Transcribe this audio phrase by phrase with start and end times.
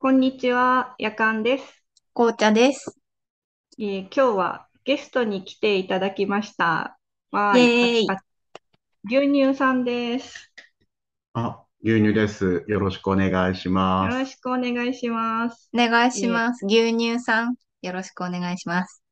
[0.00, 1.84] こんにちは、やかんです、
[2.14, 2.98] 紅茶です。
[3.78, 6.98] えー今日はゲストに来ていただきました。
[7.30, 8.06] わイーい。
[9.04, 10.52] 牛乳さんです。
[11.32, 12.64] あ、牛乳です。
[12.68, 14.14] よろしくお願いします。
[14.14, 15.70] よろしくお願いします。
[15.74, 16.66] お願いえーします。
[16.66, 19.02] 牛乳さん、よろしくお願いします。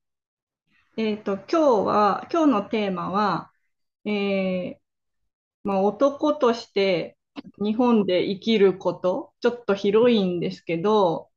[0.96, 3.50] えーと、今日は、今日のテーマは、
[4.04, 4.76] えー
[5.64, 7.15] まあ、男として
[7.58, 11.30] 日本で生きること、ちょっと広いんですけど、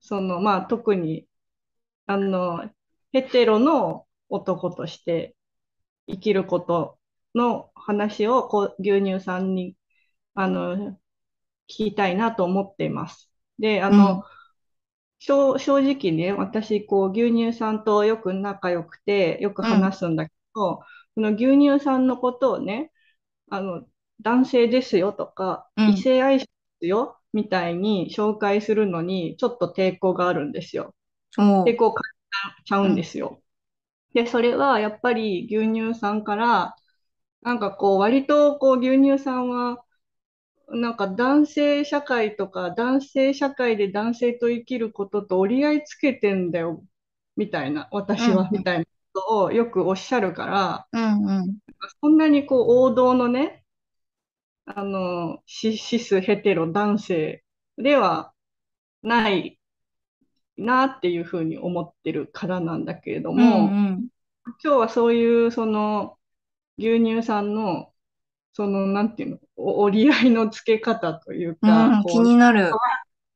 [0.00, 1.28] その、まあ、特に、
[2.06, 2.70] あの、
[3.12, 5.36] ヘテロの男として
[6.08, 6.98] 生きること
[7.34, 9.76] の話をこう牛乳さんに
[10.34, 10.96] あの聞
[11.68, 13.30] きたいなと思っています。
[13.58, 14.24] で、あうん、の、
[15.18, 20.82] 正正直ね、私、こう、牛乳さんとよく仲良くて、よくうん、話すんだけど、
[21.14, 22.92] その牛乳さんのことをね、
[23.50, 23.86] あの、
[24.20, 25.86] 男性ですよとか、うん。
[25.86, 30.94] 異性愛者ですよみたいに紹介するのに、ちょっと抵抗があるんですよ。
[31.64, 32.02] 抵抗感
[32.60, 33.42] じちゃううん、んですよ。
[34.14, 36.76] で、それはやっぱり牛乳さんから、
[37.42, 39.84] なんかこう、割とこう、牛乳さんは、
[40.68, 46.84] なんか男性社会とか、男性社会で男性と生きることと折り合いつけてんだよ、
[47.36, 51.58] みたいな、うん、私は、みたいなことをよくおっしゃるから、うん、うん。
[52.00, 53.61] そんなにこう、王道のね、
[54.66, 57.44] あの、シシス、ヘテロ、男性
[57.76, 58.32] では
[59.02, 59.58] ない
[60.56, 64.08] なっていうふうに思ってるからなんだけれどうん、も、うん。
[64.62, 66.18] 今日はそういう、その、
[66.78, 67.92] 牛乳さんの、
[68.52, 72.70] その、なんていうの、お折り合いのつけ方というか、うん、う、になる。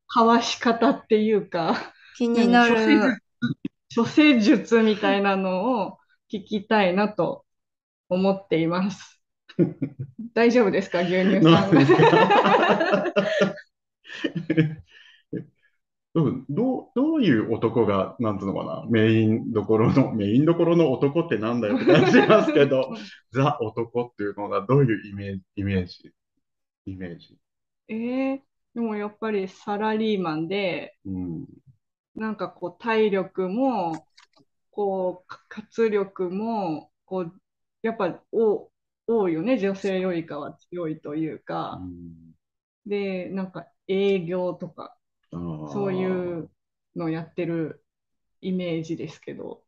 [0.08, 3.22] かわし方っていうか、 気に何、なる。
[3.94, 5.98] 処世術みたいなのを
[6.30, 7.44] 聞きたいなと
[8.08, 9.16] 思っています。
[10.34, 11.70] 大丈夫ですか、牛乳さん。
[16.14, 22.94] どう、どういう男が、なんつうのかな、メインどころの、メインどころの男ってなんだよって感じしますけど、
[23.32, 26.12] ザ男っていうのがどういうイメージ、イメージ、
[26.86, 27.36] イメージ？
[27.88, 28.41] えー、
[28.75, 31.47] でもやっぱりサラリーマンで、うん。
[32.14, 34.06] なんかこう体力も、
[34.70, 37.32] こう活力も、こう、
[37.82, 38.70] やっぱお
[39.09, 41.39] 多いよね、女性よりかは強いという
[41.72, 42.34] うか、ん、
[42.87, 44.97] で、なんか営業とか、
[45.33, 46.06] あそうい
[46.43, 46.43] あ。
[46.43, 46.50] う
[46.97, 47.84] のをやってる
[48.41, 49.65] イメージですけど、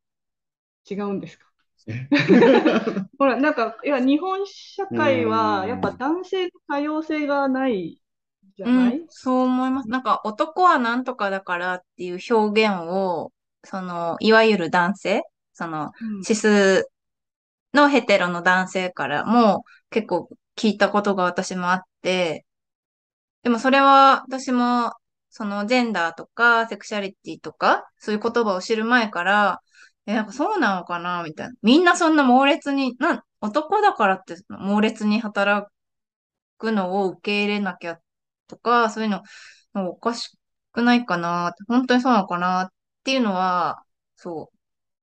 [0.90, 1.46] 違うんですか？
[1.88, 2.08] え？
[3.18, 5.98] ほら、なんか、いや、日本社う会は、やっぱん。
[5.98, 8.02] 男性の多様性がない
[8.56, 9.88] じゃうん、ないそう思います。
[9.90, 13.32] なんか、男はなんとかだからっていう表現を、
[13.64, 15.22] その、いわゆる男性、
[15.52, 16.26] その、うん。
[16.26, 16.86] シス
[17.74, 22.46] のヘテロの男性からも結構聞いたことが私もあって、
[23.42, 24.92] でもそれは私も、
[25.30, 29.62] そのジェンダーとかセクシャリティとか、そういう言葉を知る前から、
[30.06, 31.54] え、なんかそうなのかなみたいな。
[31.62, 35.68] みんなそんな猛烈に、な、男だからって猛烈に働
[36.58, 38.00] くのを受け入れなきゃ
[38.48, 39.22] とか、そういうの、
[39.74, 40.38] おかし
[40.72, 42.72] くないかな、本当にそうなのかなっ
[43.04, 43.84] ていうのは、
[44.16, 44.57] そう、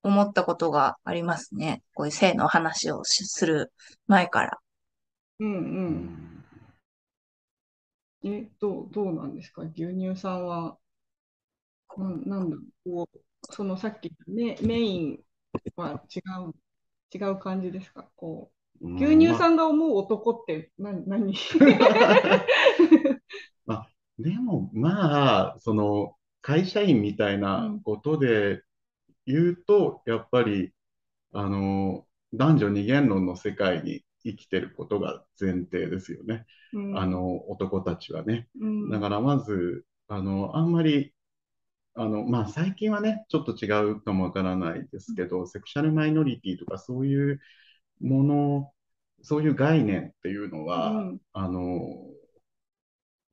[0.06, 1.82] 思ったことがありますね。
[1.96, 3.74] こういう性の話をしする
[4.08, 4.60] 前から。
[5.40, 5.96] うんううん。
[6.00, 6.46] ん。
[8.24, 9.62] え、どう、どうなんですか？
[9.64, 10.78] 牛乳さんは、
[11.98, 12.66] なん、なんだろう、
[13.06, 15.20] こう、そのさっきメ、メイン
[15.76, 16.54] は違う、
[17.18, 18.10] 違う感じですか？
[18.16, 18.52] こ
[18.82, 21.36] う、牛乳さんが思う男って何、何？
[23.66, 23.88] ま あ、
[24.20, 28.62] でも、まあ、その、会社員みたいうん、なことで
[29.26, 30.74] 言うと、やっぱり、
[31.34, 36.46] あの、男女二元論の世界に生きてることが前提ですよね。
[36.74, 38.48] うん、あの、男たちはね。
[38.60, 41.14] うん、だからまず、あの、あんまり、
[41.96, 47.40] あの、まあ、最近はね、ちょっと違うかもわからないですけど、セクシャルマイノリティとかそういう
[48.02, 48.74] もの、
[49.22, 51.82] そういう概念っていうのは、うん、あの、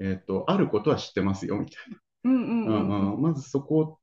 [0.01, 1.99] えっと、あることは知ってますよ、みたいな。
[2.25, 3.99] うん、うん、うん、うんうん、まずそこ、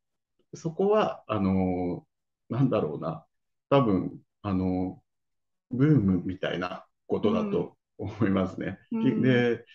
[0.55, 2.07] そこは、あの、
[2.49, 3.25] なんだろうな。
[3.69, 5.03] 多分、あの、
[5.71, 8.79] ブームみたいなことだうん、と思いますね。
[8.91, 9.65] うん、で、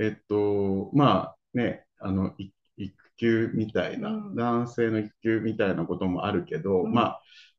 [0.00, 7.18] えっと、まあね、あの、い育休みたいな、うん、男性の育休みたいなこともあるけど、うん、ま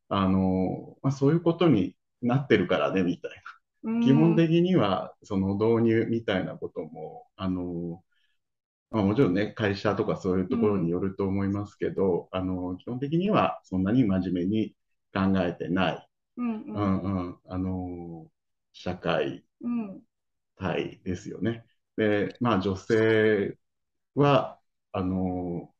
[0.10, 3.38] あ、あの、まあ、そういうことになってるからね、みたいな。
[3.84, 8.04] う基本ん、的には、その導入みたいなことも、あの、
[8.94, 14.76] まあ、もちろんね、会社とかそういうところにうん、よると思いますけど、あの、基本的にはそんなに真面目に
[15.14, 18.28] 考えてない、うん、うん、うんうん、あの、
[18.74, 20.04] 社会うん、
[20.58, 21.66] 態ですよね。
[21.98, 23.58] で、まあ女性
[24.16, 24.60] は、
[24.94, 25.74] あの、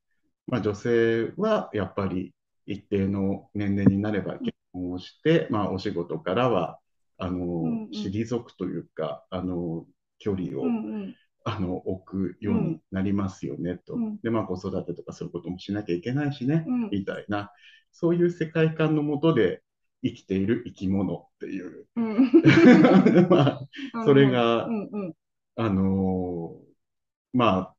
[0.48, 2.34] まあ、女性はやっぱり
[2.66, 6.80] 一定の年齢になれば結婚をして、まあ、お仕事からは
[7.18, 7.90] あの、うんうん。
[7.92, 9.86] 退くというかあの
[10.20, 11.16] 距離を、うんうん
[11.46, 13.96] あの置くようになりますよねと。
[13.96, 14.18] うん。
[14.24, 16.90] で、まあ、子育てとかそういうこともしなきゃいけないしね、うん。
[16.90, 17.52] みたいな、
[17.92, 19.62] そういう世界観のもとで
[20.04, 21.86] 生きている生き物っていう。
[21.96, 22.32] うん。
[23.30, 23.60] ま
[23.94, 25.14] あ、それがうんうん。
[25.56, 27.76] あのーまあ、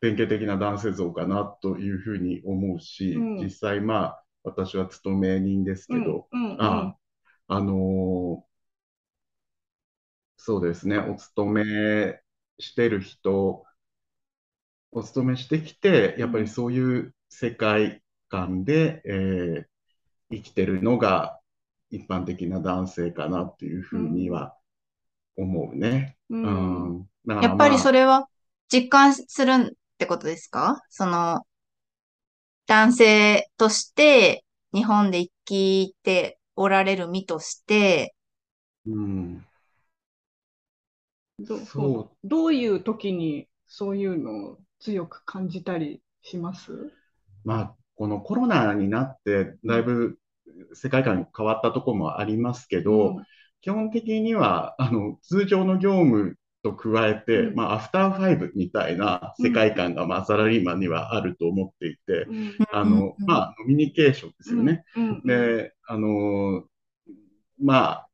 [0.00, 3.36] 典型的な男性像かなというふうに思うし、うん。
[3.42, 6.62] 実際、まあ、私は勤め人ですけど、うんうん。
[6.62, 6.96] あ
[7.48, 8.46] あのー
[10.36, 12.20] そうですね、お勤め
[12.58, 13.64] してる人、
[14.92, 19.66] お勤めしてきて、やっぱりそういう世界観で、えー
[20.30, 21.40] 生きてるのが
[21.90, 24.56] 一般的な男性かなっていうふうには
[25.36, 26.18] 思うね。
[26.30, 26.98] ううん。
[27.00, 27.10] ん。
[27.26, 28.28] だからやっぱりそれ、れは
[28.72, 30.82] 実感するってことですか？
[30.90, 31.46] その、
[32.66, 38.14] 男性として日本で生きておられる身として、
[38.86, 39.45] うん、
[41.40, 42.28] どそう。
[42.28, 46.92] どういう時にそういうのを強く感じたりします？
[47.44, 50.18] まあ、このコロナになって、だいぶ
[50.74, 53.16] 世界観変わったところもありますけど、
[53.60, 57.54] 基本的には、あの、通常の業務と加えて、うん。
[57.54, 62.54] まあ、アフターファイブみたいな世界観が、まあ、サラリーマンにはあると思っていて、うん。
[62.72, 63.26] あの、うん。
[63.26, 64.84] まあ、ノミニケーションですよね。
[64.96, 65.08] うん。
[65.08, 65.22] うん。
[65.24, 66.64] で、あの、
[67.62, 68.05] まあ、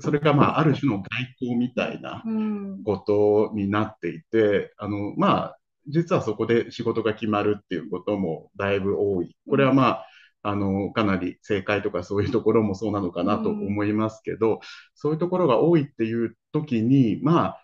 [0.00, 1.06] それが、まあ、ある種の外
[1.40, 2.82] 交みたいなうん。
[2.84, 5.58] ことになっていて、あの、まあ、
[5.88, 9.36] 実はそこで仕事が決まるっていうこともだいぶ多い。
[9.48, 10.06] これはまあ、
[10.42, 14.60] あの、かなり正解とかそういうところもそうなのかなと思いますけど、
[14.94, 17.62] そういうところが多いっていう時に、まあ、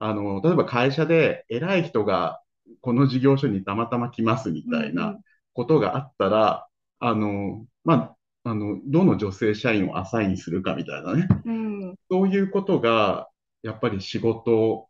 [0.00, 2.40] あの、例えば会社で偉い人が
[2.80, 5.18] この事業所にたまたま来ますみたいな
[5.52, 6.66] ことがあったら、
[6.98, 13.28] あの、まあ、あの、どの女性社員をアサインするかみたいなね、うんそういうことが、
[13.62, 14.86] やっぱり仕事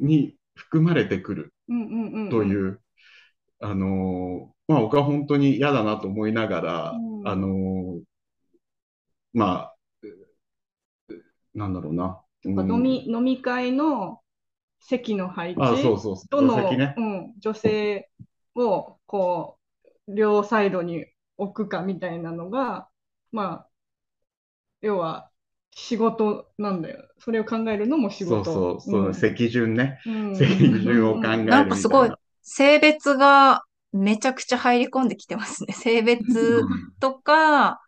[0.00, 2.80] に含まれてくるうんうんうんという、
[3.60, 8.00] あのーまあ僕は本当に嫌だなと思いながら、うんあのー
[9.32, 10.08] まあ、え
[11.54, 12.20] なんだろうな。
[12.44, 14.20] うん飲み飲み会の
[14.80, 16.26] 席の配置あ、そうそうそう。
[16.30, 16.94] どの、ね。
[16.96, 18.08] うん、女性
[18.54, 19.58] をこ
[20.08, 21.06] う両サイドに
[21.40, 22.88] 置くかみたいなのが、
[23.32, 23.68] まあ、
[24.80, 25.30] 要は
[25.72, 27.04] 仕事なんだよ。
[27.18, 28.52] それを考えるのも仕そう事。
[28.52, 30.00] そう、その席順ね。
[30.04, 32.18] うん席順を考えるみたいなんかすごいな。
[32.42, 35.72] 性別がめちゃくちゃ入り込んできてますね。
[35.74, 36.60] 性別
[36.98, 37.80] とか、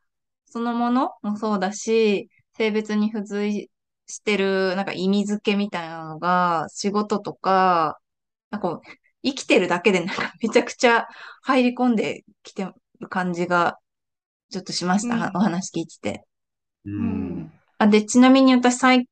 [0.47, 3.71] そのものもそうだし、性別に付随
[4.07, 7.99] してる、なんか意味付けみたいなのが、仕事とか、
[8.51, 8.89] なんかこう
[9.25, 11.07] 生きてるだけでなんかめちゃくちゃ
[11.43, 12.67] 入り込んできて
[13.03, 13.79] る感じが、
[14.51, 15.15] ちょっとしました。
[15.15, 16.25] うんお話聞いてて。
[16.85, 17.53] うん。
[17.79, 19.09] あ、で、ちなみに私、最、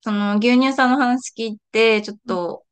[0.00, 2.64] その、牛乳さんの話聞いて、ちょっと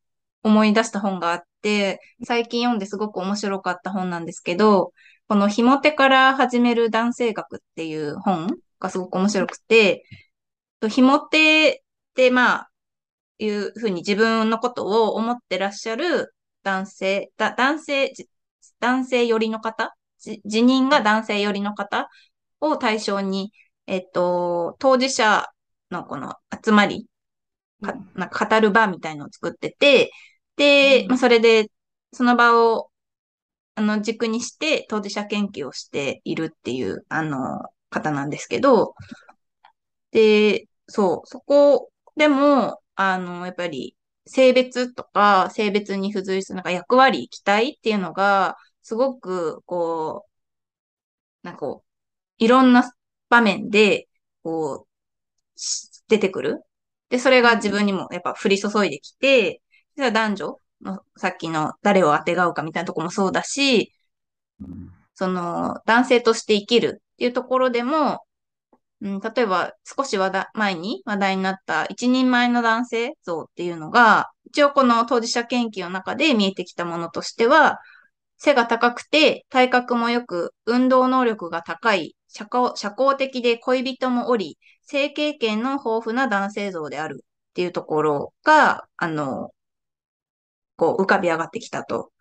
[0.43, 4.93] 思い出した本があって、最近読んですごく面白かった本なんですけど、
[5.27, 8.47] このひも手から始める男性学っていう本
[8.79, 10.03] がすごく面白くて、
[10.79, 12.69] とひも手って、まあ、
[13.39, 18.29] いうふうに自分のことを思ってらっしゃる男性、だ男性、じ
[18.79, 22.09] 男性寄りの方、じ自認が男性寄りの方
[22.59, 23.51] を対象に、
[23.87, 25.45] えっと、当事者
[25.91, 27.07] のこの集まり、
[27.81, 30.11] かなんか語る場みたいのを作ってて、
[30.55, 31.07] で、うん。
[31.09, 31.71] まあ、それで、
[32.13, 32.91] その場を、
[33.75, 38.95] あの、軸にして当事者研究をしているっていう、あの、方なんですけど、
[40.11, 43.95] で、そう、そこでも、あの、やっぱり、
[44.25, 48.57] 性別とか、性別に付随するなんか役割、期待っていうのが、
[48.87, 50.25] すごく、こ
[51.43, 52.89] う、なんかこう、いろんな
[53.27, 54.07] 場面で、
[54.43, 54.87] こ
[55.55, 56.63] う、し出てくる。
[57.09, 59.61] で、それが自分にもやっぱ降り注いできて、
[59.97, 63.93] じゃあ男女のさっきの誰を当てがうかみたいなとこもそうだし、
[64.61, 68.19] うんその男性として生きるっていうところでも、
[69.01, 77.79] うん、例えば少し話題前に話題になった一人前の男性像っていうのが、一応この当事者研究の中で見えてきたものとしては、
[78.37, 89.51] 背が高くて体格も良く、運動能力が高い、社交社交的で恋人もおり、性経験の豊富な男性像であるっていうところが、あの、
[90.75, 92.11] こう浮かび上がってきたと。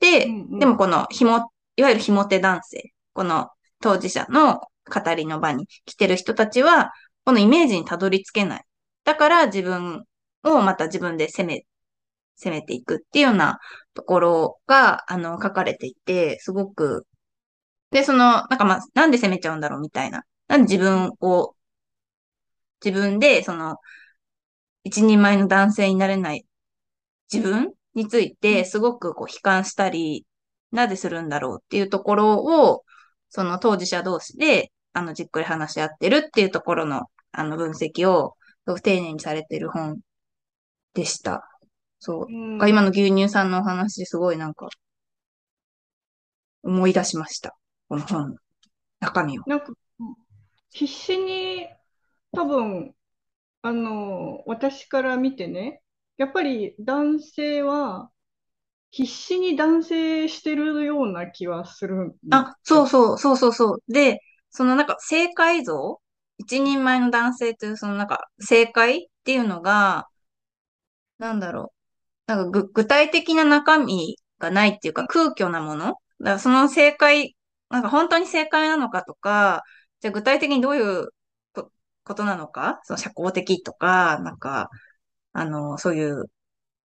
[0.00, 6.92] で、うんうんでもこのひも、いわゆるひも手男性、この当事者の語りの場に来てる人たちは、
[7.24, 8.64] このイメージにたどり着けない。
[9.04, 10.04] だから自分
[10.44, 11.64] をまた自分で責め
[12.36, 13.58] 攻めていくっていうような
[13.94, 17.06] ところが、あの、書かれていて、すごく、
[17.90, 20.24] で、その、なんかまあ、なんで攻めちゃうんだろうみたいな。
[20.48, 21.54] なんで自分を、
[22.84, 23.76] 自分で、その、
[24.84, 26.46] 一人前の男性になれない
[27.32, 30.26] 自分について、すごくこう、悲観したり、
[30.72, 32.84] なぜするんだろうっていうところを、
[33.30, 38.36] その当事者同士で、あの、じっくり話し合ってるっていうところの、あの、分析を、
[38.82, 40.00] 丁寧にされてる本
[40.94, 41.48] でした。
[41.98, 42.26] そう。
[42.28, 44.68] うん今の牛乳さんのお話、すごいなんか、
[46.62, 47.56] 思い出しました。
[47.88, 48.36] この本の
[49.00, 49.42] 中身を。
[49.46, 49.66] なんか、
[50.70, 51.68] 必死に、
[52.32, 52.94] 多分、
[53.62, 55.82] あの、私から見てね、
[56.16, 58.10] やっぱり男性は、
[58.90, 63.92] 必死に男性してるような気はするんあ、そうそう、そうそうそう。
[63.92, 66.00] で、そのなんか正解像
[66.38, 70.08] 一人前の男性というそのなんか正解っていうのが、
[71.18, 71.75] なんだろう。
[72.26, 75.86] なんかぐ具体的な中身がないっていうか空虚なもの？
[75.86, 77.36] だからその正解、
[77.70, 79.62] なんか本当に正解なのかとか、
[80.00, 81.08] じゃあ具体的にどういう
[81.52, 81.70] こ
[82.04, 82.80] ことなのか？
[82.84, 84.70] その社交的とか、なんか、
[85.32, 86.26] あの、そういう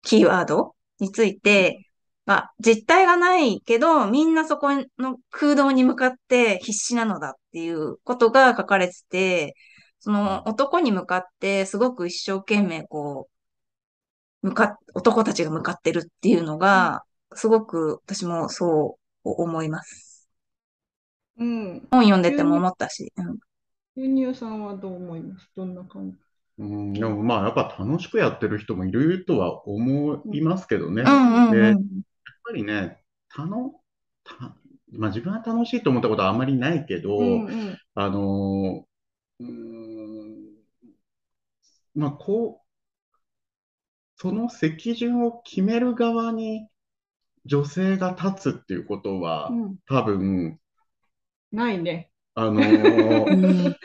[0.02, 1.84] キーワードについて、
[2.26, 4.68] まあ、実体がないけど、みんなそこ
[4.98, 9.54] の空洞に向かって必死なのだっていうことが書かれてて、
[10.00, 13.37] その男に向かってすごく一生懸命こう、
[14.42, 17.02] 向かっ、男たちが向かってるっていうのが、
[17.34, 20.28] すごく私もそう思います。
[21.38, 21.88] うん。
[21.90, 23.12] 本読んでても思ったし。
[23.16, 23.38] うん
[23.96, 25.50] 牛乳さんはどう思います？
[25.56, 26.16] どんな感じ？
[26.58, 31.02] うん、でもまあ、やっぱ楽しくやってる人もいるとは思いますけどね。
[31.02, 32.02] うんうんで、やっうん。
[32.44, 33.72] ぱりね、たの、
[34.22, 34.54] た、
[34.92, 40.36] まあ自分は楽しいと思ったことはあんまりないけど、うんうんあのー、うーん、
[41.96, 42.67] まあこう、
[44.18, 46.68] その席順を決める側に
[47.46, 50.60] 女性が立つっていうことは、うん多分、
[51.52, 52.10] ないね。
[52.34, 53.26] あのー
[53.68, 53.76] うん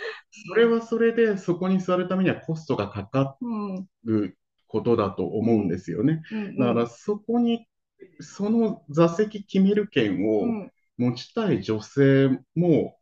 [0.50, 4.38] それはそれでそこに座るためにはコストがかかうんる
[4.68, 6.24] ことだと思うんですよね。
[6.32, 7.68] うんだからそこに、
[8.20, 12.98] その座席決める権うをん持ちたい女性も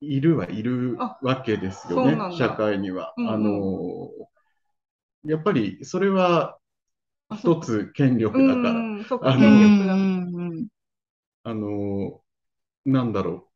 [0.00, 3.14] いるはいるあわけですよね社会には。
[3.18, 4.10] あの、
[5.26, 6.58] やっぱりそれは
[7.34, 9.18] 一つ権力うんだか。
[9.24, 9.94] ら、あの権だ。
[9.94, 10.66] うん
[11.42, 12.20] あの、
[12.84, 13.48] なんだろ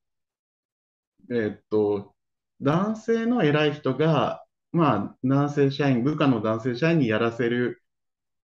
[1.28, 1.34] う。
[1.34, 2.14] えーっと、
[2.60, 7.82] 男性の偉い人が、まあ、男性社員、部下の男性社員にやらせる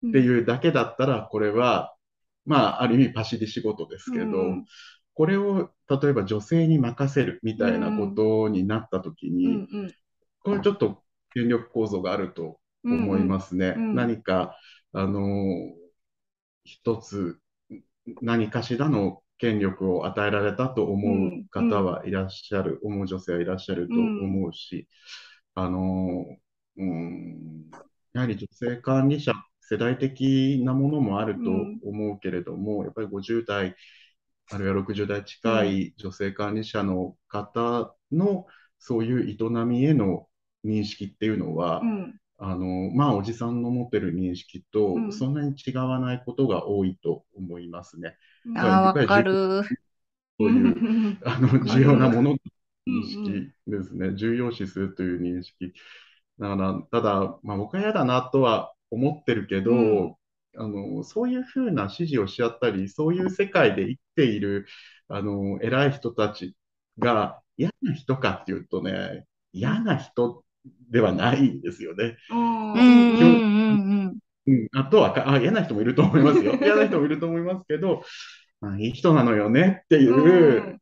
[0.07, 1.95] っていうだけだったら、これは、
[2.45, 4.65] まあ、ある意味パシリ仕事ですけど、うん。
[5.13, 9.67] これを例えば女性に任せるみたいなことになったときうに、
[10.43, 13.73] これちょっと権力構造があると思いますね。
[13.75, 13.83] うん。
[13.89, 14.55] うん何か、
[14.93, 15.79] あのー
[16.65, 17.39] 一つ、
[18.21, 24.87] 何かしらの権力を与えられたと思う方はいらっしゃる、思う女性はいらっしゃると思うし、
[25.55, 27.69] あのーうん、
[28.13, 31.49] やはり女性管理者、世代的なものもあると
[31.83, 33.75] 思うけれども、やっぱり50代、
[34.51, 38.45] あるいは60代近い女性管理者の方の
[38.79, 40.27] そういう営みへの
[40.65, 48.17] 認識っていうのは、うんあの、まあ、おじさんの持ってる認識とうんそんなに違わないことが多いと思いますね。
[48.45, 49.63] うんああ、わかる。
[50.39, 50.69] そういう、う
[51.11, 52.37] んあの、重要なもの
[52.87, 54.15] 認識ですね。
[54.15, 55.73] 重要視するという認識。
[56.39, 60.15] だから、ただ、まあ、僕は嫌だなとは思ってるけど、うん
[60.57, 64.65] あの、そういうふうな指示をし合ったり、そういう世界で生きている、
[65.07, 66.55] あの、偉い人たち
[66.97, 70.43] が嫌な人かっていうとね、嫌な人
[70.89, 72.17] ではないんですよね。
[72.29, 73.59] あうんーうん
[74.01, 74.19] うん。
[74.47, 76.57] うん、あとはか、あ、嫌な人もいると思いますよ。
[76.61, 78.03] 嫌な人もいると思いますけど、
[78.61, 80.79] まあ、いい人なのよねっていう、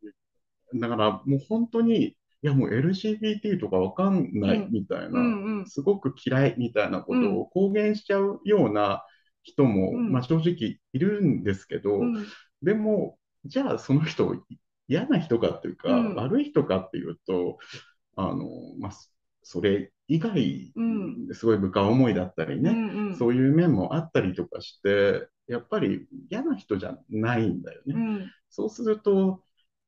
[0.75, 5.65] だからもう本当に、いやもう LGBT とかわかんないうんみたいな、うんうん。
[5.65, 9.03] すごく嫌いみたいなことを公言しちゃうような
[9.44, 10.12] 人も、うん。
[10.12, 12.25] まあ正直いるんですけど、うん。
[12.62, 14.36] でも、じゃあその人、
[14.88, 17.58] 嫌な人かっていうか、うん悪い人かっていうと、
[18.15, 18.46] あの、
[18.79, 18.91] まあ、
[19.48, 20.74] そそれ以外
[21.34, 23.16] すごい部下思いだったりね、うんうん。
[23.18, 27.96] そういう面もあったりとかして、やっぱり嫌な人じゃないんだよね。
[27.96, 28.32] うん。
[28.50, 29.42] そうすると、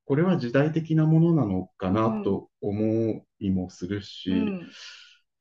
[0.05, 4.69] これは時代的なものなのかなと思いもするし、うん。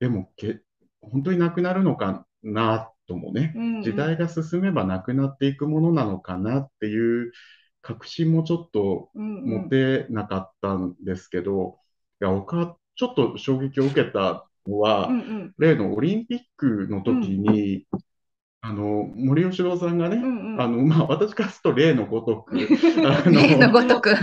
[0.01, 0.63] でもけ、
[1.01, 7.33] 本当になくなるのかなともね、うん時代が進めばなくなっていくものなのかなっていう
[7.83, 11.79] 確信もちょっとうん持てなかったんですけど、
[12.21, 15.55] いや、僕はちょっと衝撃を受けたのは、うんうん。
[15.57, 17.87] 例のオリンピックの時に、
[18.61, 20.61] あの、森喜朗さんがね、うんうん。
[20.61, 22.57] あの、まあ、私からすると例のごとく、
[23.07, 24.15] あ例のの、ごとく。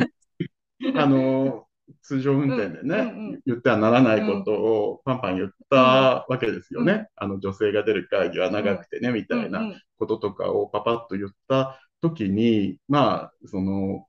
[0.96, 1.68] あの、
[2.02, 3.42] 通常運転でね、うんうんうん。
[3.46, 7.08] 言ってはならないことをパンパン言ったわけですよね。
[7.16, 9.82] あの、女性が出る会議は長くてね、みたいなうんうん。
[9.98, 14.08] こととかをパパッと言った時に、まあ、その、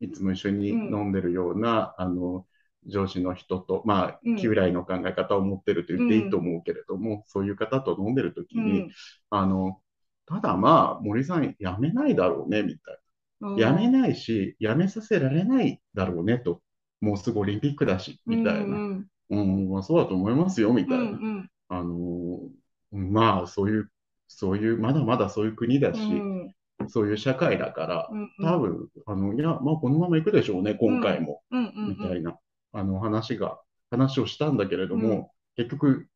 [0.00, 2.46] いつも一緒に飲んでるような、あの、
[2.86, 8.90] 上司の人と、まあうん、旧来の考え方を持ってると言っていいと思うけれども、そういう方と飲んでる時に、
[9.30, 9.80] あの、
[10.26, 12.98] ただまあ、森さん辞めないだろうね、みたい
[13.40, 13.72] うんな。
[13.72, 16.62] 辞めないし、辞めさせられないだろうね、と。
[17.00, 18.76] もうすぐオリンピックだし、みたいな。
[18.76, 21.12] うんうん、まあそうだと思いますよ、みたうんいな。
[21.12, 22.64] うんあのー
[22.96, 23.90] まあ、そういう、
[24.28, 26.54] そういう、まだまだそういう国だし、うん
[26.88, 31.42] そういう社会だから、うん多分、あの、いや、まあこのまま行くでしょうね、今回も。
[31.50, 32.36] うんうんみたいな、
[32.74, 33.58] あの話が、
[33.90, 35.26] 話をしたんだけれども、うん。
[35.64, 36.08] 結局、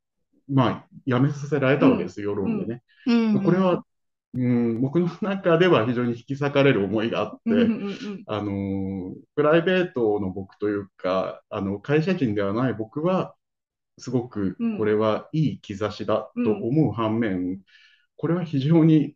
[0.49, 2.83] まあ、辞めさせられたわけですよ、世論でね。
[3.07, 3.45] うん。
[3.45, 3.85] これは、
[4.35, 13.35] うん、僕の中では非常に引き裂かれる思いがあって、うんうんうんあのープライベートの僕というか、あの、会社人ではない僕は、
[13.99, 14.79] すごくうん。
[14.79, 17.61] これはいい兆しだと思う反面、
[18.17, 19.15] これは非常に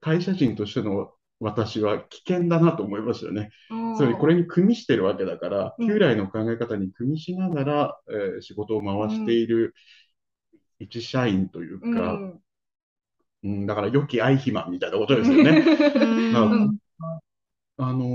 [0.00, 3.50] 会社人としての私は危険だなと思いましたよね。
[3.68, 3.96] うん。
[3.96, 5.88] つまりこれに組みしてるわけだから、うん。
[5.88, 9.74] 旧来の考え方に組みしながら、えー仕事を回している
[10.78, 11.94] 一社員といううん。
[11.94, 12.18] か、
[13.42, 15.64] うん、だから良き愛肥満みたいなことですよね。
[15.98, 16.04] う
[16.64, 16.78] ん。
[17.78, 18.06] あの、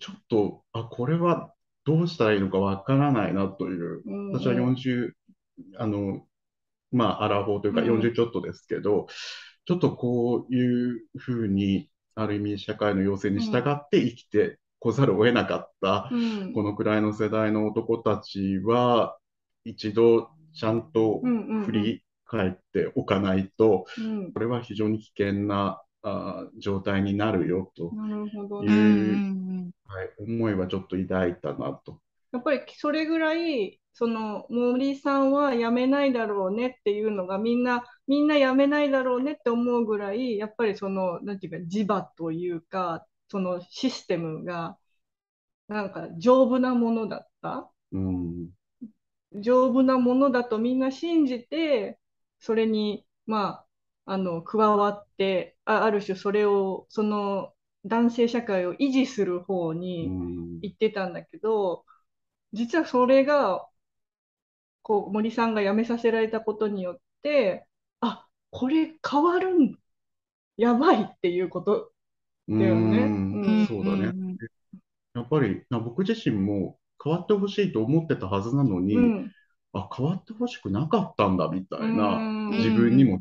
[0.00, 1.54] ちょっと、あ、これは
[1.84, 4.32] どうしたらいいのかわからないなという、うん。
[4.32, 5.16] 私は40、
[5.76, 6.26] あの、
[6.90, 7.86] まあ、アラフォーというかうん。
[7.86, 9.06] 40ちょっとですけど、
[9.68, 16.52] ちょっとこういうふうに、ある意味社会の要請に従って生きてこざるを得なかった、うん。
[16.54, 19.18] このくらいの世代の男たちは、
[19.66, 21.20] 一度ちゃんと
[21.66, 24.32] 振り返っておかないと、うん。
[24.32, 27.92] これは非常に危険なあー状態になるよと
[28.64, 32.00] いうはい、思いはちょっと抱いたなと。
[32.32, 44.78] やっぱりそれぐらい、その森さんは辞めないだろうねっていうのがみんな、みんな辞めないだろうねって思うぐらい、やっぱりその、なんていうか、磁場というか、そのシステムが、
[45.68, 47.72] なんか丈夫なものだった。
[47.92, 48.50] うん、
[49.34, 51.98] 丈夫なものだとみんな信じて、
[52.38, 53.64] それに、ま
[54.06, 61.84] あ、あの、加わって、あ、ある種それを、その男性社会を維持する方うにん、行ってたんだけど、
[62.54, 63.68] 実はそれが、
[64.82, 67.67] こう、森さんが辞めさせられたことによって、あ、
[68.50, 69.78] これ変わるん、
[70.56, 71.92] やばいっていうこと。
[72.48, 72.98] だよね。
[72.98, 73.42] うん。
[73.42, 74.12] うんそうだね。
[75.14, 79.32] やっぱりな僕自身も変わってほしいと思ってたはずなのに、うん。
[79.72, 82.50] あ、変わってほしくなかったんだみたいな、うん。
[82.50, 83.20] 自分にも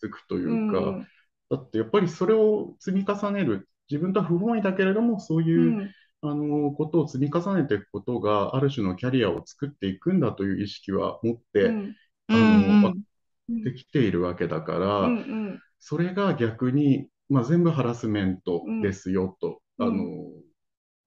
[0.00, 1.06] 気づくというか、うん。
[1.50, 5.90] だってやっぱりそれを積み重ねる、自分とは不本意だけれども、そういう、うん。
[6.24, 11.96] あのことを積み重ねていくことが、ある種のキャリアを作っていくんだという意識は持って、うん。
[12.28, 12.94] あの
[13.52, 13.56] うん。
[13.58, 15.62] うんできているわけだから、うんうん。
[15.78, 19.88] それが逆に、まあ、全部ハラスメントですよと、うん。
[19.88, 20.04] あの、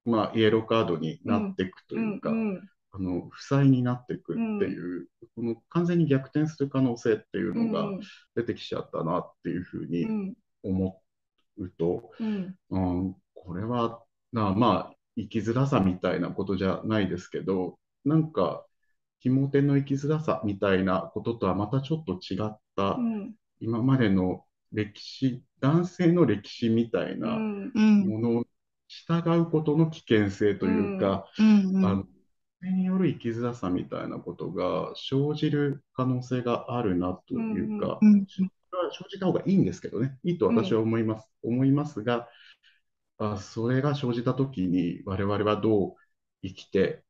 [0.04, 7.86] まあ、イエローカードになっていくというか、うんあの、負債になっていくっていう、この完全に逆転する可能性っていうのが
[8.34, 10.34] 出てきちゃったなっていうふうにうん。
[10.62, 11.02] 思
[11.58, 12.54] うと、うん。
[12.70, 18.64] うん、これは、なまあ、生きづらさみたいなことじゃないですけど、なんか、
[19.18, 23.34] ひも手の生きづらさみたいなこととはまたちょっと違った、うん。
[23.60, 27.72] 今までの歴史、男性の歴史みたいなうん。
[27.74, 28.44] うんものを
[28.88, 31.84] 従うことの危険性というか、うん。
[31.84, 38.26] あの、それによる生きづらさみたいなことが生じる可能性があるなというか、うん。
[38.26, 38.48] それ
[38.84, 42.28] は生じた方がいいんですけどね、いいと私は思います、思いますが、
[43.18, 45.94] あ、それが生じたときに我々はどう
[46.42, 47.02] 生きて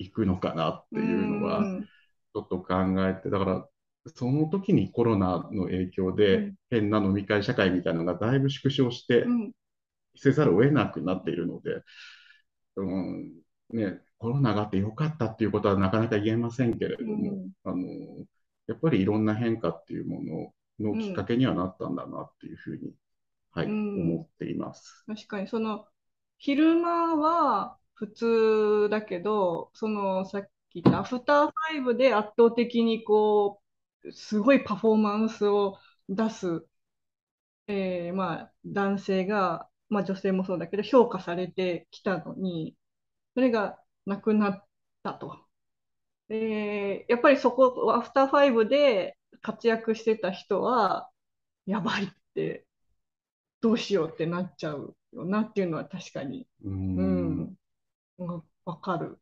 [0.00, 1.82] いくのかなっていうのは、うん。
[1.82, 2.74] ちょっと考
[3.06, 3.68] えて、だから、
[4.14, 6.54] その時にコロナの影響で、うん。
[6.70, 9.52] 変な飲み会社会みたいなのがだいぶ縮小してうん。
[10.16, 11.82] せざるを得なくなっているので、
[12.76, 13.32] うん
[13.72, 17.50] ね、コロナがあってよかったっていうことはなかなか言えませんけれども、うん。
[17.64, 17.86] あの
[18.66, 22.92] やっぱりいろんな変化っていうもののきっかけにはなったんだなっていうふうに、
[23.52, 24.14] はい、うん。
[24.14, 25.04] 思っています。
[25.06, 25.86] 確かにその
[26.38, 33.62] 昼間は普通だけどそのさっき言ったアフターファイブで圧倒的にこ
[34.04, 36.66] うすごいパフォーマンスを出す、
[37.66, 42.76] えーまあ、男性が、まあ、女性もそうだけど評価されてきたのに
[43.34, 44.66] それがなくなっ
[45.04, 45.38] たと。
[46.30, 51.10] えーやっぱりそこアフターファイブで活躍してた人は
[51.66, 52.66] やばいって
[53.60, 57.59] どうしようってなっちゃうよなっていうのは確かに、ううん
[58.24, 59.18] ん、わわかる。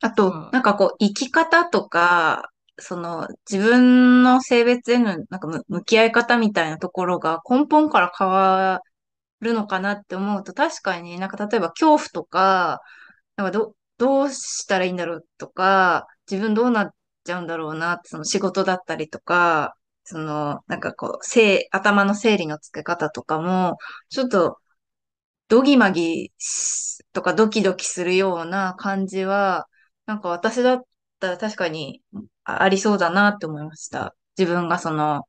[0.00, 8.80] あとまあ、なんかこう、生き方とか、その、自分の性別への、なんかむ向き合い方みたいなところが根本から変わ
[9.40, 12.80] るのかなって思うと、確かになんか例えば恐怖とか、
[13.36, 16.90] なんかど、どうしたらいいんだろうとか、自分どうなっ
[17.24, 23.78] ちゃうんだろうなその仕事だったりとか、その、なんかこう、せ頭の整理のつけ方とかも、
[24.10, 24.58] ちょっと、
[25.54, 29.68] ドギマギしとかドキドキするような感じは、
[30.04, 30.82] なんか私だっ
[31.20, 32.02] たら確かに
[32.42, 34.16] あありそうだなって思いました。
[34.36, 35.22] 自分がその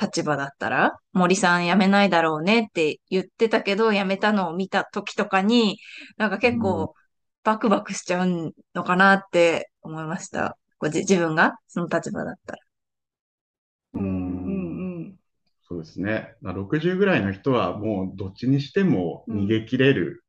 [0.00, 5.78] 立場だったら、森さん辞めないだろうねって言ってたけど、辞めたのを見た時とかに、
[6.16, 6.94] なんか結構
[7.44, 10.56] バクバクしちゃうのかなって思いました。
[10.78, 12.58] こ自分がその立場だったら。
[13.92, 14.49] うんうん
[15.70, 16.34] そうですね。
[16.40, 20.24] まあ60ぐらいの人はもうどっちにしても逃げ切れる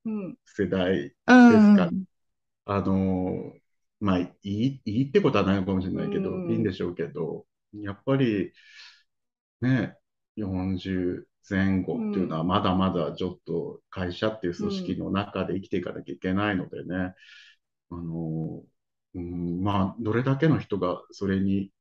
[0.45, 1.89] 世代、うんですか。
[2.65, 3.61] あのー
[3.99, 6.51] まあいい、いいってことはないのかもしれないけど、うん。
[6.51, 8.51] いいんでしょうけど、やっぱり
[9.61, 9.95] ね、
[10.35, 17.13] 40前後っていうのはまだまだちょっと会社っていう組織の中で生きていかなきゃいけないのでね、
[17.91, 21.71] あのーうん、まあ、どれだけの人がそれに、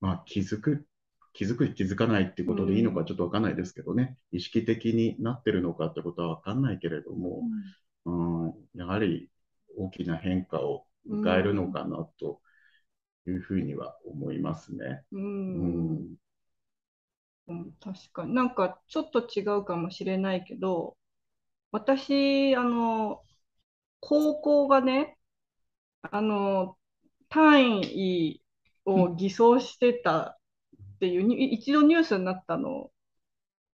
[0.00, 0.86] まあ、気づく、
[1.34, 7.42] 気づく、気づかないってことでいいのかちょっとわかんないですけどね、意識的になってるのかってことはわかんないけれども、
[8.06, 9.30] うん、やはり
[9.76, 12.40] 大きな変化を迎えるのかなと
[13.26, 15.02] いうふうには思いますね。
[15.12, 16.14] ううんん、
[17.48, 18.34] うん、確かに。
[18.34, 20.96] なんかちょっと違うかもしれないけど、
[21.72, 23.22] 私、あの、
[24.00, 25.18] 高校がね、
[26.02, 26.78] あの、
[27.28, 28.42] 単位
[28.84, 30.38] を偽装してた
[31.04, 32.90] っていう、に一度ニュースになったの、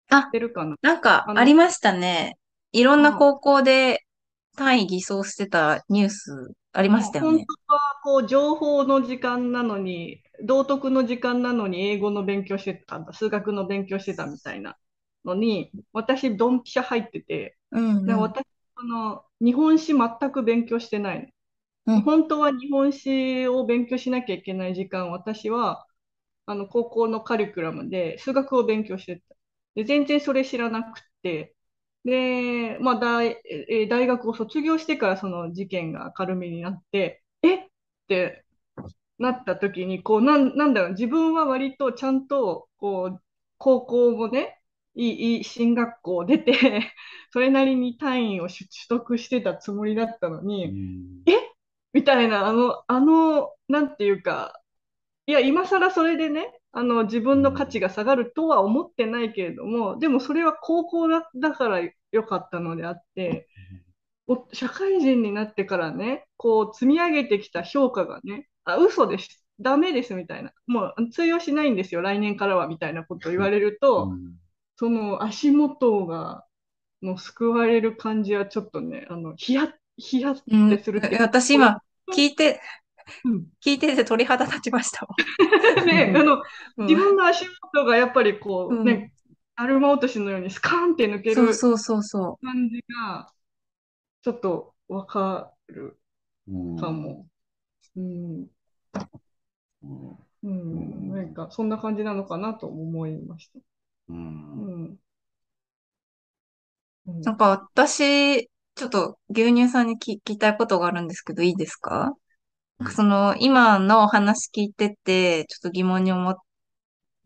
[0.09, 0.77] 知あってるかな？
[0.83, 2.37] なんかありましたね。
[2.73, 4.05] いろんな高校で
[4.57, 7.38] 単位偽装してたニュースありましたよね。
[7.38, 14.77] 本当はこう情報の時間なのに、道徳の時間なのに英語の勉強してたんだ、数学の勉強してたみたいな
[15.25, 18.45] のに、私、ドンピシャ入ってて、うんうんで私
[18.77, 21.21] あの、日本史全く勉強してない
[21.87, 21.95] の。
[21.95, 25.87] うん本当は日本史を勉強しなきゃいけない時間、私は
[26.46, 29.37] あの高校のカリキュラムで数学を勉強してた。
[29.74, 31.55] で全然それ知らなくて、
[32.05, 37.68] で、まあ大、えー大学を卒業してからその事件が明るみになって、えっ？
[38.09, 38.44] て
[39.18, 43.22] なった時に、こう、なん、なんだろう、自分は割とちゃんと、こう、
[43.59, 44.61] 高校もね、
[44.94, 46.53] いい、いい進学校出て、
[47.33, 51.26] それなりに単位を取取得してたつもりだったのうに、ん
[51.92, 54.60] みたいな、あの、あの、なんていうか、
[55.31, 63.47] いや、今更それでね、あの、自分の価値が下がるとは思ってないけれども、でもそれは高校だ、だから良かったのであって、
[64.27, 69.47] お社会人になってからね、こう積み上げてきた評価がね、あ、嘘です。
[69.61, 70.53] ダメですみたいな。
[70.66, 74.12] もう通用しないんですよ、来年からはみたいなことを言われると、
[74.75, 76.45] その足元が、
[77.03, 81.81] の救われる感じはちょっとね、あの、ヒヤッ、ヒヤッうんてするっていうか私今
[82.12, 82.61] 聞いて、
[83.25, 85.14] うん聞いてて鳥肌立ちましたも
[85.85, 85.87] ん。
[85.87, 86.42] ね、あの、
[86.77, 87.44] うん自分の足
[87.75, 89.12] 元がやっぱりこう、うんね、
[89.57, 93.33] だるま落としのようにスカーンって抜けるそうそうそうそ感じが、
[94.23, 96.01] ちょっとわかる
[96.49, 97.29] うんかも。
[97.96, 98.49] うん。
[99.83, 101.11] うんうん。
[101.12, 103.59] なんか、そんな感じなのかなと思いました。
[104.09, 104.12] う
[104.55, 104.99] うんん。
[107.07, 112.14] うんなんか私、ちょっと牛乳さんに聞きたいことがあるんですけど、いいですか？
[112.88, 116.37] その、今のお話聞いてて、ちょっと疑問に思っ、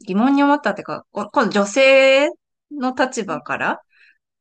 [0.06, 2.28] 疑問に思ったっていうか、こ今度女性
[2.72, 3.80] の立場から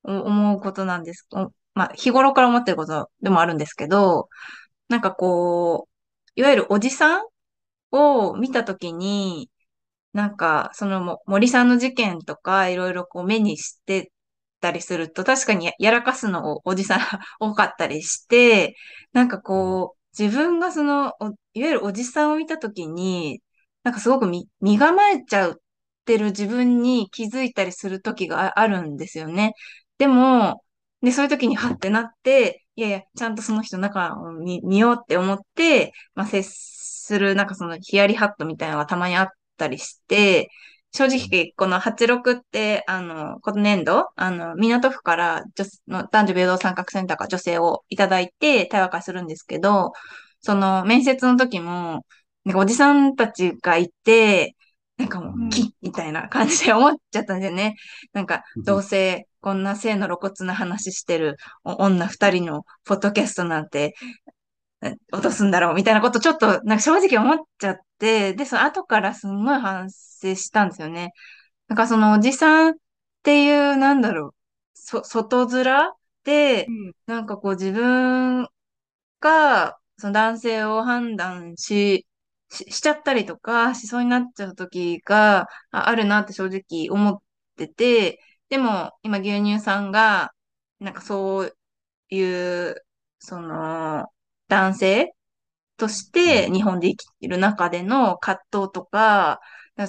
[0.03, 1.27] 思うことなんです。
[1.75, 4.29] まあ、日頃から思ってることでもあるんですけど、
[4.89, 5.91] なんかこう、
[6.35, 7.23] いわゆるおじさん
[7.91, 9.49] を見たときに、
[10.13, 14.11] なんか、その森さんの事件とか、いろいろこう目にして
[14.61, 16.99] たりすると、確かにやらかすのおおじさん
[17.39, 18.75] 多かったりして、
[19.13, 21.13] なんかこう、自分がその、
[21.53, 23.41] いわゆるおじさんを見たときに、
[23.83, 24.27] なんかすごく
[24.61, 25.55] 身構えちゃっ
[26.05, 29.53] てる自分に気づいたりするときがあるんですよね。
[29.97, 30.63] でも、
[31.01, 40.49] で、そういう時にハッてなって、いやいや、ちゃんとその人中を見、見ようって思って、まあ、接する、なんかそのヒヤリハットみたいなのがたまにあったりして、
[40.95, 49.91] 正直、この86って、あの、今年度、あの、港府から女の男女平等参画センターから女性をいただいて対話会するんですけど、
[50.41, 52.05] その面接の時も、
[52.45, 54.55] なんかおじさんたちがいて、
[54.97, 57.75] なんかもう、うん木みたいな感じで思っちゃったんだよね。
[58.13, 63.95] なんか、どうせこんな性の露骨な話してるお女二人のポッドキャストなんて、
[64.27, 64.42] え
[65.11, 71.11] 落とすんだろうみたいなことちょっと、なんか正直思っちゃって、で、その後からすんごい反省したんですよね。
[71.69, 72.75] なんかそのおじさんっ
[73.23, 74.35] ていう、なんだろう、
[74.75, 75.93] そ、外面
[76.23, 78.47] でう、んなんかこう自分
[79.19, 82.07] が、その男性を判断し、
[82.49, 85.41] し、しちゃったりとか、しそうになっちゃう時が
[85.71, 87.21] ああるなって正直思っ
[87.57, 88.19] てて、
[88.49, 90.33] でも今牛乳さんが、
[90.79, 91.57] なんかそう
[92.09, 92.75] いう、
[93.19, 94.07] その、
[94.47, 95.13] 男性
[95.77, 99.39] として日本で生きている中での葛藤とか、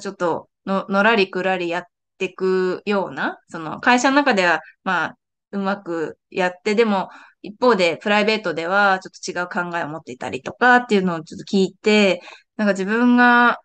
[0.01, 1.85] ちょっとの、のらりくらりやっ
[2.19, 5.19] ていくような、その会社の中では、まあ、
[5.53, 7.09] うまくやって、でも、
[7.43, 12.23] 一方でプライベートではちょっと違う考えを持っていたりとかっていうのをちょっと聞いて、
[12.57, 13.61] なんか自分が、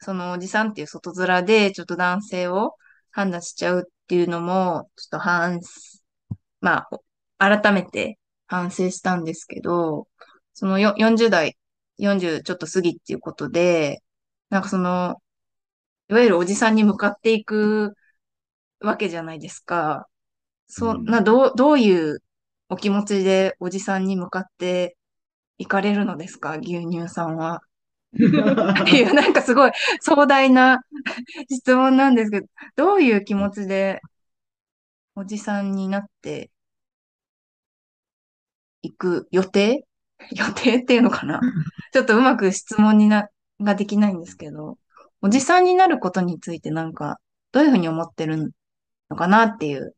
[0.00, 2.74] そのおじさんっていう外面でちょっと男性を
[3.10, 5.60] 判断しちゃうっていうのも、ちょっと反、
[6.60, 6.86] ま
[7.38, 8.18] あ、改めて
[8.50, 10.08] 反省したんですけど、
[10.54, 11.58] そのよ40代、
[11.98, 14.02] 40ちょっと過ぎっていうことで、
[14.50, 15.22] なんかその、
[16.10, 17.94] いわゆるおじさんに向かっていく
[18.80, 20.08] わけじゃないですか。
[20.68, 22.22] そうんんな、どう、どういう
[22.70, 24.96] お気持ちでおじさんに向かって
[25.58, 26.58] 行かれるのですか？
[26.58, 27.56] 牛乳さんは。
[27.56, 27.58] っ
[28.86, 30.80] ていう、なんかすごい壮大な
[31.50, 34.00] 質問なんですけど、どういう気持ちで
[35.14, 36.50] おじさんになって
[38.82, 39.84] いく予定？
[40.36, 41.40] 予定っていうのかな？
[41.92, 43.28] ちょっとうまく質問にな、
[43.60, 44.78] ができないんですけど、
[45.22, 47.20] おじさんになることについてなんか、
[47.52, 48.52] どういうふうに思ってる
[49.10, 49.94] のかなっていう。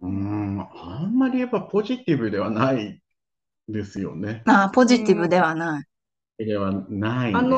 [0.00, 3.00] うーん、あんまりやっぱポジティブではない
[3.68, 4.42] ですよね。
[4.46, 5.80] ああ、ポジティブではな
[6.38, 6.44] い。
[6.44, 7.48] ではないあね。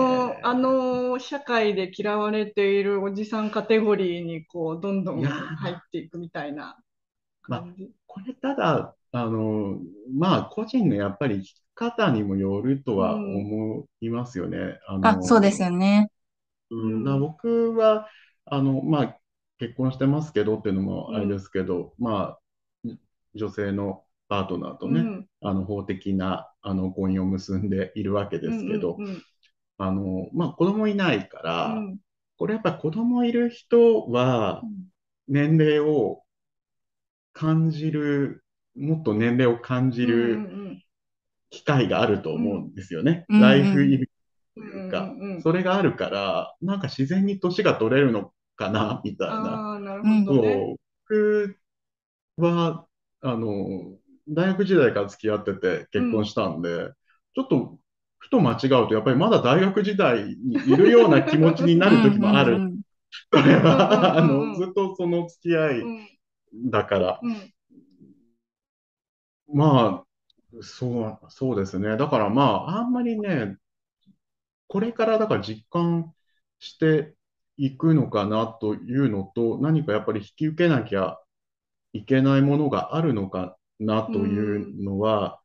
[0.41, 6.79] の、あの社会で嫌われているおじさんカテゴリーにこうどんどん入っていくみたいな
[7.43, 7.91] 感じ？
[8.07, 9.79] これただ、あの、
[10.13, 14.79] まあ、個人のやっぱり生き方にもよるとは思いますよね。
[14.87, 16.11] あの、あ、そうですよね。
[16.71, 18.09] うん、だ僕は、
[18.47, 19.17] あの、まあ、
[19.59, 22.37] 結婚してますけどっていうのもあれですけど、ま
[22.85, 22.91] あ、
[23.35, 29.23] 女性のパートナーとね、うんあの、法的な、あの、婚姻を結んでいるわけですけど、うんうん
[29.81, 32.01] あの、まあ、子供いないから、うん
[32.39, 34.63] これやっぱ子供いる人は、
[35.29, 36.25] 年齢を
[37.33, 38.45] 感じる、
[38.77, 40.39] もっと年齢を感じうんうる
[40.73, 40.83] ん
[41.51, 43.27] 機会があると思うんですよね。
[43.29, 44.07] うんライフイベン
[44.57, 45.05] うんトが。
[45.05, 49.81] うんうんそれがあるから、なんか自然に年が取れるのかな、みたいな。
[49.81, 50.57] なるほどね。
[50.57, 50.77] そう、
[51.09, 51.57] 僕
[52.37, 52.87] は、
[53.23, 56.91] あの、大学時代から付き合ってて結婚したんで、
[57.35, 57.79] ちょっと、
[58.21, 62.55] ふと間違うと、やっぱりまだ大学時代にいるような気持ちになる時もある。
[62.55, 62.83] うんうんうん
[63.33, 67.21] それは、あうんうんうんの、ずっとその付き合いうんだから。
[67.23, 67.53] うん
[69.53, 71.97] まあ、そう、そうですね。
[71.97, 73.57] だからまあ、あんまりね、
[74.69, 76.15] これからだから実感
[76.59, 77.15] して
[77.57, 81.19] いくのかなというのと、何かやっぱり引き受けなきゃ
[81.93, 85.41] いけないものがあるのかなというのは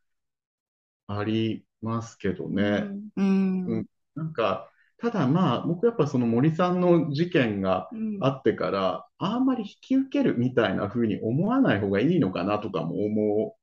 [1.07, 2.83] ありますけどね。
[3.15, 3.85] うん。
[4.15, 8.17] なんか、ただまあ、僕やっぱその森さんの事件がうん。
[8.21, 13.55] あってから、あんまり引き受けるみたいな風に思わない方がいいのかなとかも思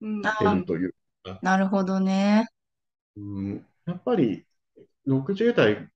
[0.00, 0.94] うんってるという
[1.42, 2.46] なるほどね。
[3.16, 4.46] うん、やっぱり
[5.06, 5.88] 60代、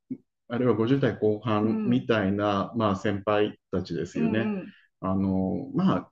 [0.48, 4.40] あるいは50代後うん半みたいな、まあ、先輩たちですよね。
[4.40, 4.66] うん
[5.00, 6.10] あの、まあ、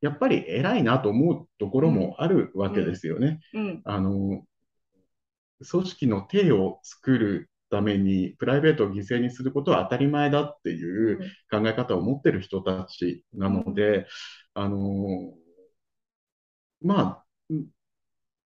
[0.00, 3.38] やっぱり偉いなと思うところもあるわけですよね。
[3.54, 3.80] うん。
[3.84, 4.44] あの、
[5.64, 11.18] 組織の体を作るためにプライベートを犠牲にすることは当たり前だっていう
[11.50, 14.06] 考え方を持ってる人たちなので、
[14.54, 15.32] あの、
[16.82, 17.54] まあ、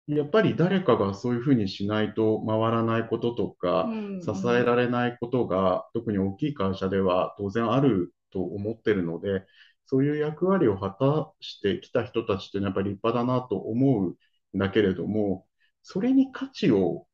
[0.07, 4.21] やっぱり誰かがそういうふうにしないと回らないこととか、うん。
[4.21, 9.47] 支えられないことが、特に大きい会社では当然あると思ってるので、
[9.87, 15.47] そういう役割を果たしてきた人たちっていうのはやっぱり立派だなと思うんだけれども、
[15.85, 17.07] それに価値を、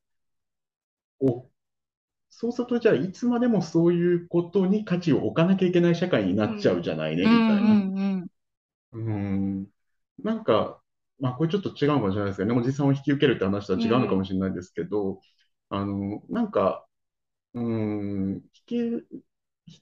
[1.20, 1.46] を
[2.30, 7.52] そうするとじゃあいつまでもそういうことに価値を置かなきゃいけない社会になっちゃうじゃないね、みたいな。
[7.52, 8.30] うんうん
[8.92, 9.66] うん
[10.22, 10.80] なんか、
[11.18, 15.20] まあ、これちょっと違うのかもしれないですけどね、おじさんを引き受けるって話とは違うのかもしれないですけど、
[15.70, 16.86] あの、なんか、
[17.54, 19.02] うん、引き、引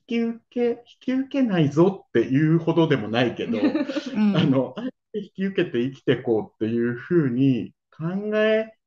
[0.07, 4.37] き受け、引き受けないぞっていうほどでもないけど、うん。
[4.37, 8.05] あの、あえて引き受けて生きていこうっていうふうに考
[8.37, 8.78] え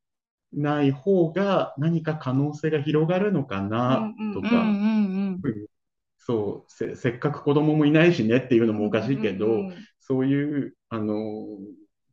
[0.54, 5.42] ない方が何か可能性が広がるのかなとうんうか、ん
[6.18, 9.86] そう、せ、せっかく子供もいないしねっていうのもおかしいけど、うんうんうん。
[10.00, 11.16] そういう、あの、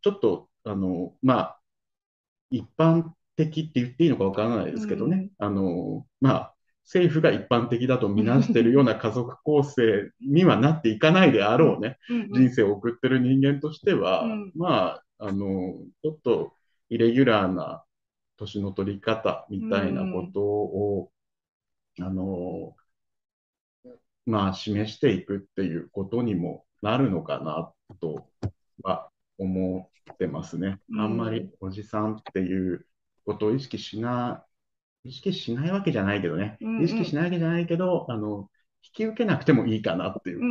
[0.03, 1.61] ちょっと、あの、まあ、
[2.51, 12.33] 一般的って言っていいのかわからないですけどね、あの、まあ、政府が一般的だとみなしているような家族構成にはなっていかないであろうね、うんうん。
[12.33, 14.53] 人生を送ってる人間としては、うん。
[14.57, 16.53] まあ、あの、ちょっと
[16.89, 17.85] イレギュラーな
[18.39, 21.13] 年の取り方みたいなことを、
[22.01, 22.77] あの、
[24.25, 28.27] まあ、示していくっていうことにもなるのかなと
[28.83, 30.81] は思ってますね。
[30.91, 31.01] うん。
[31.01, 32.87] あんまりおじさんっていう
[33.25, 34.45] ことを意識しな、
[35.05, 36.59] 意識しないわけじゃないけどね。
[36.61, 36.85] うんうん。
[36.85, 38.51] 意識しないわけじゃないけど、あの、
[38.85, 40.47] 引き受けなくてもいいかなっていうか、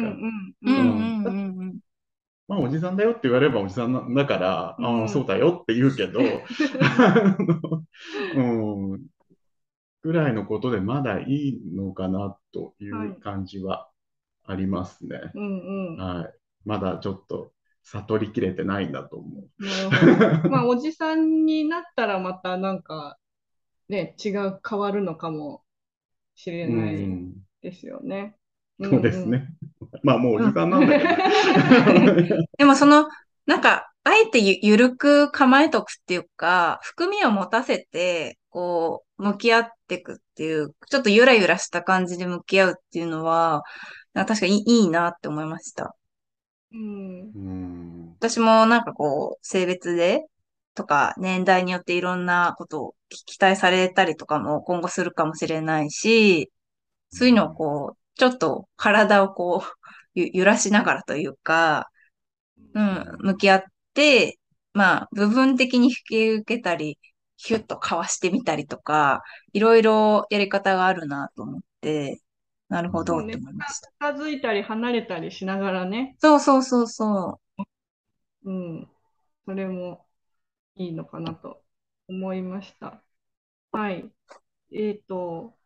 [2.48, 6.20] まあ、おじさんだよって言われればおじさんなだから、あうんあ、そうだよって言うけど、
[8.34, 8.42] う
[8.96, 9.08] ん、
[10.02, 13.90] ぐらいのことでまだいいのかなという感じは
[14.46, 15.20] ありますね。
[15.34, 16.34] うんうんはい。
[16.66, 19.50] まだちょっと悟りきれてないんだと思う。
[20.48, 23.18] まあ、おじさんになったらまたなんか、
[23.90, 25.64] ね、違う、変わるのかも
[26.36, 28.38] しれうないん、ですよね。
[28.82, 29.48] そうですね。
[30.04, 32.48] まあもうおじさんなんだけど。
[32.58, 33.08] でもその、
[33.46, 43.64] なんか、あえてゆ、ゆるく構えとくっていうか、含みを持たせて、こう、向き合っていくっていう、ちょっとゆらゆらした感じで向き合うっていうのは、
[44.14, 45.96] なんか確かにいいいいなって思いました。
[46.72, 47.20] うん。
[47.20, 48.16] うん。
[48.20, 50.24] 私もなんかこう、性別で
[50.74, 56.52] とか年代によっていろんなことを期待されたりとかも今後するかもしれないし、
[57.10, 59.78] そういうのをこう、ちょっと体をこう、
[60.16, 61.90] ゆ揺らしながらというか、
[62.74, 64.40] うん、向き合って、
[64.74, 67.00] まあ、部分的に引き受けたり、
[67.38, 69.22] ヒュッとかわしてみたりとか、
[69.54, 72.22] いろいろやり方があるなと思って、
[72.70, 73.92] なるほどって思いました。
[74.14, 77.40] 近づいたり離れたりしながらね、そうそうそうそ
[78.44, 78.88] うん。
[79.46, 80.06] それも
[80.76, 81.62] いいのかなと
[82.10, 83.02] 思いました。
[83.72, 84.12] はい。
[84.72, 85.57] えっと、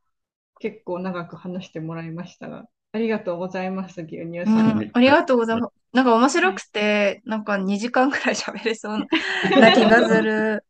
[0.61, 4.49] 結構長く話してもらいましたが、ありがとうございます、牛乳う。
[4.49, 4.79] うさん。
[4.85, 5.73] ん、ありがとうございます。
[5.93, 9.07] なんか面白くて、なんか2時間くらい喋れそう
[9.59, 10.63] な気がする。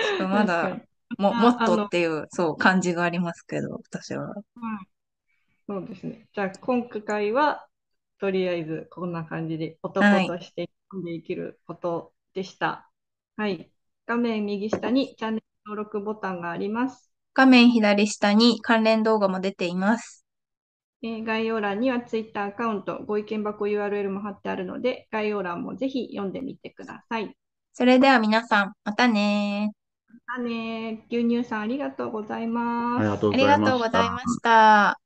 [0.00, 0.86] ちょっとまだ、
[1.18, 4.34] も、あもっとっていう、そう、感じがありますけど、私は。
[5.66, 6.28] そうですね。
[6.32, 7.68] じゃあ、今回は、
[8.18, 12.90] とりあえずこんな感じで、男はいとして生んで生きることでした。
[13.36, 13.72] はい。
[14.06, 17.09] 画面右下にチャンネル登録ボタンがあります。
[17.34, 20.24] 画面左下に関連動画も出ています。
[21.02, 27.36] えー概要欄には Twitter アカウント、ご意見箱 URL も貼ってあるので、概要欄もぜひ読んでみてください。
[27.72, 29.72] それでは皆さん、またね
[30.26, 33.00] またね、牛乳さんありがとうございます。
[33.00, 35.00] ありがとうありがとうございました。